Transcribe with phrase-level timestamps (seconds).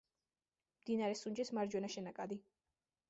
[0.83, 2.39] მდინარე სუნჯის მარჯვენა შენაკადი.